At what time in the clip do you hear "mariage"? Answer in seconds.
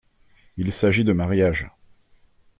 1.13-1.69